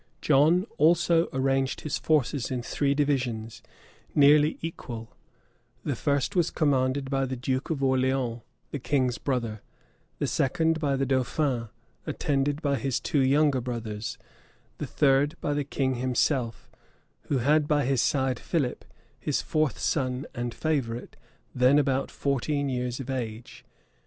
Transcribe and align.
John 0.19 0.65
also 0.79 1.29
arranged 1.31 1.81
his 1.81 1.99
forces 1.99 2.49
in 2.49 2.63
three 2.63 2.95
divisions, 2.95 3.61
nearly 4.15 4.57
equal: 4.59 5.15
the 5.83 5.95
first 5.95 6.35
was 6.35 6.49
commanded 6.49 7.11
by 7.11 7.25
the 7.25 7.35
duke 7.35 7.69
of 7.69 7.83
Orleans, 7.83 8.41
the 8.71 8.79
king's 8.79 9.19
brother; 9.19 9.61
the 10.17 10.25
second 10.25 10.79
by 10.79 10.95
the 10.95 11.05
dauphin, 11.05 11.69
attended 12.07 12.63
by 12.63 12.77
his 12.77 12.99
two 12.99 13.19
younger 13.21 13.61
brothers; 13.61 14.17
the 14.79 14.87
third 14.87 15.35
by 15.39 15.53
the 15.53 15.63
king 15.63 15.93
himself, 15.97 16.67
who 17.27 17.37
had 17.37 17.67
by 17.67 17.85
his 17.85 18.01
side 18.01 18.39
Philip, 18.39 18.83
his 19.19 19.43
fourth 19.43 19.77
son 19.77 20.25
and 20.33 20.51
favorite, 20.51 21.15
then 21.53 21.77
about 21.77 22.09
fourteen 22.09 22.69
years 22.69 22.99
of 22.99 23.11
age. 23.11 23.63